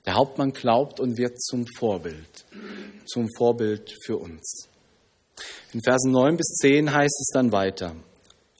[0.05, 2.45] Der Hauptmann glaubt und wird zum Vorbild,
[3.07, 4.69] zum Vorbild für uns.
[5.73, 7.97] In Versen 9 bis 10 heißt es dann weiter.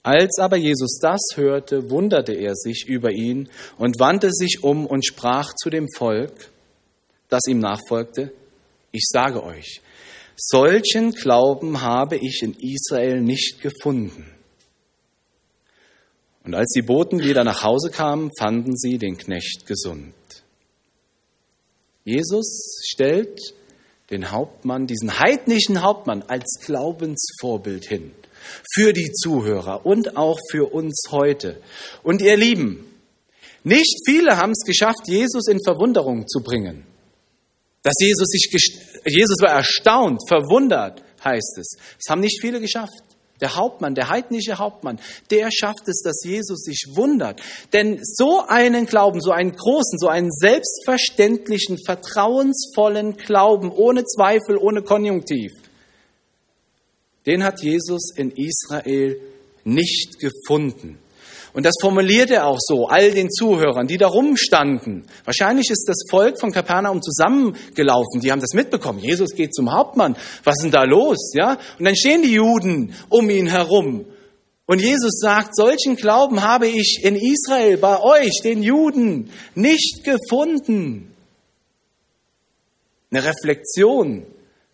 [0.05, 5.03] Als aber Jesus das hörte, wunderte er sich über ihn und wandte sich um und
[5.03, 6.51] sprach zu dem Volk,
[7.27, 8.31] das ihm nachfolgte,
[8.91, 9.81] ich sage euch,
[10.35, 14.31] solchen Glauben habe ich in Israel nicht gefunden.
[16.43, 20.13] Und als die Boten wieder nach Hause kamen, fanden sie den Knecht gesund.
[22.03, 23.39] Jesus stellt
[24.11, 28.11] den Hauptmann, diesen heidnischen Hauptmann, als Glaubensvorbild hin.
[28.73, 31.61] Für die Zuhörer und auch für uns heute.
[32.03, 32.85] Und ihr Lieben,
[33.63, 36.85] nicht viele haben es geschafft, Jesus in Verwunderung zu bringen.
[37.81, 38.49] Dass Jesus sich,
[39.05, 41.77] Jesus war erstaunt, verwundert, heißt es.
[41.97, 43.03] Das haben nicht viele geschafft.
[43.41, 47.41] Der Hauptmann, der heidnische Hauptmann, der schafft es, dass Jesus sich wundert.
[47.73, 54.83] Denn so einen Glauben, so einen großen, so einen selbstverständlichen, vertrauensvollen Glauben, ohne Zweifel, ohne
[54.83, 55.51] Konjunktiv,
[57.25, 59.19] den hat Jesus in Israel
[59.63, 60.99] nicht gefunden.
[61.55, 65.05] Und das formuliert er auch so, all den Zuhörern, die da rumstanden.
[65.23, 68.19] Wahrscheinlich ist das Volk von Kapernaum zusammengelaufen.
[68.19, 68.99] Die haben das mitbekommen.
[68.99, 70.17] Jesus geht zum Hauptmann.
[70.43, 71.31] Was ist denn da los?
[71.33, 71.57] Ja?
[71.79, 74.05] Und dann stehen die Juden um ihn herum.
[74.65, 81.15] Und Jesus sagt, solchen Glauben habe ich in Israel bei euch, den Juden, nicht gefunden.
[83.11, 84.25] Eine Reflexion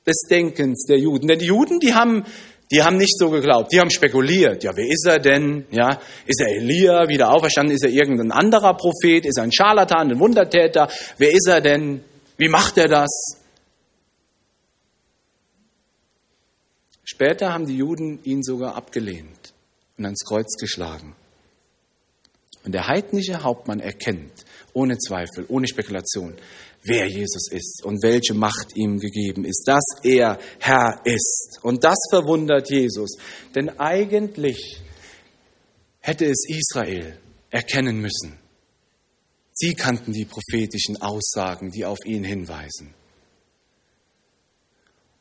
[0.05, 1.27] des Denkens der Juden.
[1.27, 2.25] Denn die Juden, die haben
[2.71, 4.63] die haben nicht so geglaubt, die haben spekuliert.
[4.63, 5.65] Ja, wer ist er denn?
[5.71, 7.75] Ja, ist er Elia, wieder auferstanden?
[7.75, 9.25] Ist er irgendein anderer Prophet?
[9.25, 10.87] Ist er ein Scharlatan, ein Wundertäter?
[11.17, 12.01] Wer ist er denn?
[12.37, 13.09] Wie macht er das?
[17.03, 19.53] Später haben die Juden ihn sogar abgelehnt
[19.97, 21.13] und ans Kreuz geschlagen.
[22.63, 26.35] Und der heidnische Hauptmann erkennt, ohne Zweifel, ohne Spekulation,
[26.83, 31.59] wer Jesus ist und welche Macht ihm gegeben ist, dass er Herr ist.
[31.61, 33.17] Und das verwundert Jesus,
[33.55, 34.81] denn eigentlich
[35.99, 37.17] hätte es Israel
[37.49, 38.39] erkennen müssen.
[39.53, 42.93] Sie kannten die prophetischen Aussagen, die auf ihn hinweisen.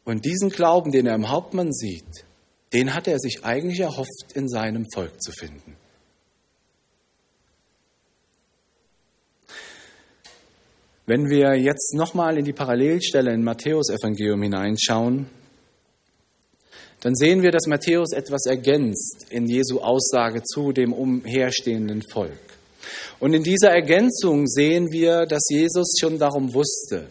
[0.05, 2.25] Und diesen Glauben, den er im Hauptmann sieht,
[2.73, 5.77] den hat er sich eigentlich erhofft, in seinem Volk zu finden.
[11.11, 15.27] Wenn wir jetzt nochmal in die Parallelstelle in Matthäus Evangelium hineinschauen,
[17.01, 22.39] dann sehen wir, dass Matthäus etwas ergänzt in Jesu Aussage zu dem umherstehenden Volk.
[23.19, 27.09] Und in dieser Ergänzung sehen wir, dass Jesus schon darum wusste,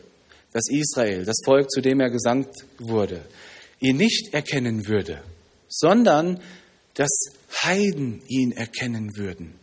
[0.53, 3.19] dass Israel, das Volk, zu dem er gesandt wurde,
[3.81, 5.21] ihn nicht erkennen würde,
[5.67, 6.39] sondern
[6.93, 7.11] dass
[7.65, 9.58] Heiden ihn erkennen würden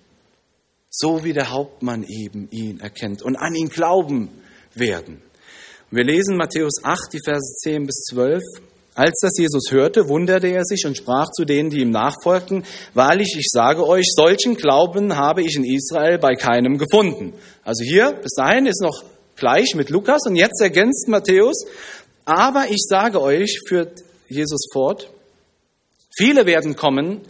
[0.98, 4.30] so wie der Hauptmann eben ihn erkennt und an ihn glauben
[4.74, 5.20] werden.
[5.90, 8.42] wir lesen Matthäus 8, die Verse 10 bis 12.
[8.94, 13.36] Als das Jesus hörte, wunderte er sich und sprach zu denen, die ihm nachfolgten, Wahrlich,
[13.38, 17.34] ich sage euch, solchen Glauben habe ich in Israel bei keinem gefunden.
[17.62, 19.04] Also hier, bis dahin ist noch
[19.36, 21.66] gleich mit Lukas und jetzt ergänzt Matthäus,
[22.24, 25.10] aber ich sage euch, führt Jesus fort,
[26.16, 27.20] viele werden kommen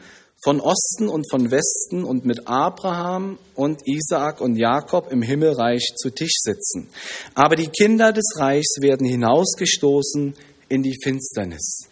[0.47, 6.11] von Osten und von Westen und mit Abraham und Isaak und Jakob im Himmelreich zu
[6.11, 6.89] Tisch sitzen.
[7.35, 10.35] Aber die Kinder des Reichs werden hinausgestoßen
[10.69, 11.89] in die Finsternis.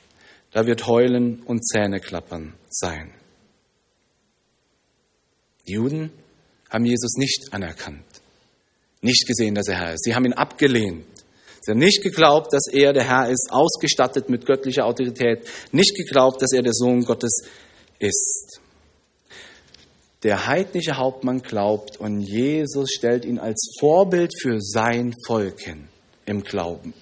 [0.53, 3.11] Da wird Heulen und Zähneklappern sein.
[5.67, 6.13] Die Juden
[6.71, 8.05] haben Jesus nicht anerkannt,
[9.01, 10.05] nicht gesehen, dass er Herr ist.
[10.05, 11.07] Sie haben ihn abgelehnt.
[11.61, 16.41] Sie haben nicht geglaubt, dass er der Herr ist, ausgestattet mit göttlicher Autorität, nicht geglaubt,
[16.41, 17.49] dass er der Sohn Gottes
[18.05, 18.61] ist.
[20.23, 25.89] Der heidnische Hauptmann glaubt und Jesus stellt ihn als Vorbild für sein Volk hin
[26.27, 26.95] im Glauben,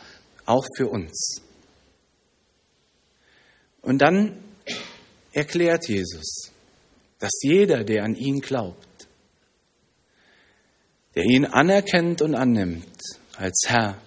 [0.44, 1.40] auch für uns.
[3.80, 4.42] Und dann
[5.32, 6.50] erklärt Jesus,
[7.18, 9.08] dass jeder, der an ihn glaubt,
[11.14, 12.98] der ihn anerkennt und annimmt
[13.36, 13.98] als Herr,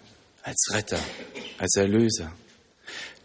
[0.44, 1.00] als Retter,
[1.58, 2.34] als Erlöser,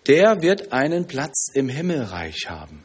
[0.06, 2.84] der wird einen Platz im Himmelreich haben.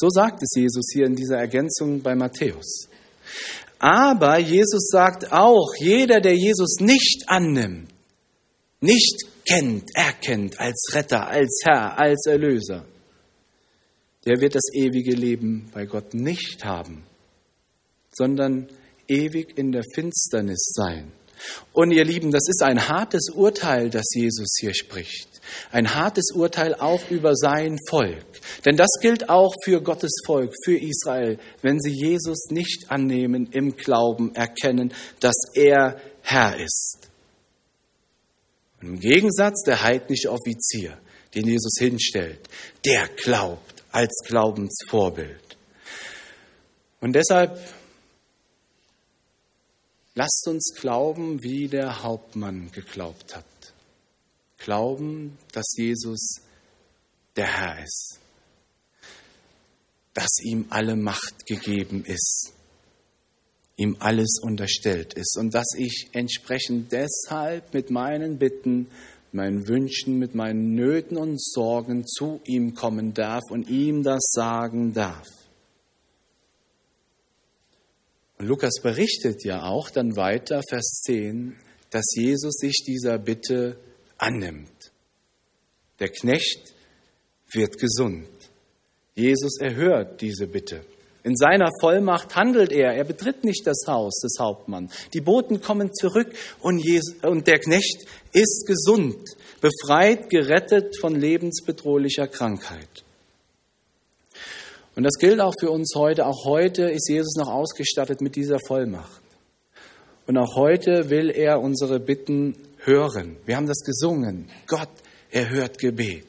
[0.00, 2.88] So sagt es Jesus hier in dieser Ergänzung bei Matthäus.
[3.80, 7.90] Aber Jesus sagt auch, jeder, der Jesus nicht annimmt,
[8.80, 12.84] nicht kennt, erkennt als Retter, als Herr, als Erlöser,
[14.24, 17.04] der wird das ewige Leben bei Gott nicht haben,
[18.12, 18.68] sondern
[19.08, 21.10] ewig in der Finsternis sein.
[21.72, 25.37] Und ihr Lieben, das ist ein hartes Urteil, das Jesus hier spricht.
[25.70, 28.24] Ein hartes Urteil auch über sein Volk.
[28.64, 33.76] Denn das gilt auch für Gottes Volk, für Israel, wenn sie Jesus nicht annehmen, im
[33.76, 37.08] Glauben erkennen, dass er Herr ist.
[38.80, 40.98] Im Gegensatz der heidnische Offizier,
[41.34, 42.40] den Jesus hinstellt,
[42.84, 45.56] der glaubt als Glaubensvorbild.
[47.00, 47.58] Und deshalb
[50.18, 53.44] Lasst uns glauben, wie der Hauptmann geglaubt hat.
[54.68, 56.42] Glauben, dass Jesus
[57.36, 58.18] der Herr ist,
[60.12, 62.52] dass ihm alle Macht gegeben ist,
[63.78, 65.38] ihm alles unterstellt ist.
[65.38, 68.88] Und dass ich entsprechend deshalb mit meinen Bitten,
[69.32, 74.92] meinen Wünschen, mit meinen Nöten und Sorgen zu ihm kommen darf und ihm das sagen
[74.92, 75.26] darf.
[78.36, 81.56] Und Lukas berichtet ja auch dann weiter, Vers 10,
[81.88, 83.78] dass Jesus sich dieser Bitte
[84.18, 84.92] annimmt.
[86.00, 86.74] Der Knecht
[87.52, 88.28] wird gesund.
[89.14, 90.84] Jesus erhört diese Bitte.
[91.24, 92.94] In seiner Vollmacht handelt er.
[92.94, 94.92] Er betritt nicht das Haus des Hauptmanns.
[95.12, 99.18] Die Boten kommen zurück und, Jesus, und der Knecht ist gesund,
[99.60, 103.04] befreit, gerettet von lebensbedrohlicher Krankheit.
[104.94, 106.26] Und das gilt auch für uns heute.
[106.26, 109.22] Auch heute ist Jesus noch ausgestattet mit dieser Vollmacht.
[110.26, 112.54] Und auch heute will er unsere Bitten
[112.84, 113.36] hören.
[113.44, 114.50] Wir haben das gesungen.
[114.66, 114.90] Gott
[115.30, 116.26] erhört Gebet.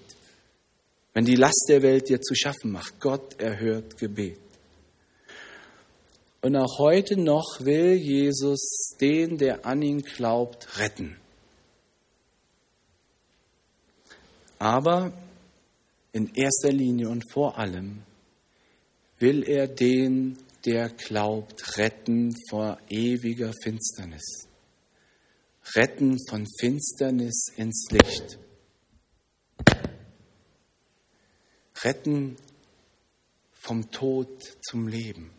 [1.13, 4.39] Wenn die Last der Welt dir zu schaffen macht, Gott erhört Gebet.
[6.41, 11.17] Und auch heute noch will Jesus den, der an ihn glaubt, retten.
[14.57, 15.11] Aber
[16.11, 18.03] in erster Linie und vor allem
[19.19, 24.48] will er den, der glaubt, retten vor ewiger Finsternis.
[25.75, 28.39] Retten von Finsternis ins Licht.
[31.83, 32.35] Retten
[33.53, 35.31] vom Tod zum Leben.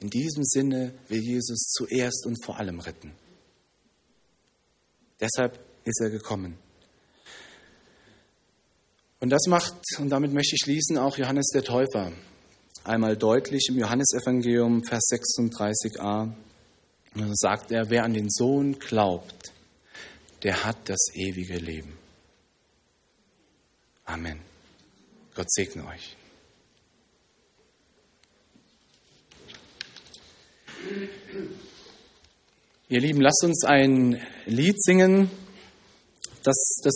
[0.00, 3.12] In diesem Sinne will Jesus zuerst und vor allem retten.
[5.20, 6.58] Deshalb ist er gekommen.
[9.20, 12.12] Und das macht, und damit möchte ich schließen, auch Johannes der Täufer
[12.82, 16.34] einmal deutlich im Johannesevangelium, Vers 36a.
[17.14, 19.52] Da sagt er, wer an den Sohn glaubt,
[20.42, 21.96] der hat das ewige Leben.
[24.04, 24.40] Amen.
[25.34, 26.16] Gott segne euch.
[32.88, 35.30] Ihr Lieben, lasst uns ein Lied singen,
[36.42, 36.92] das das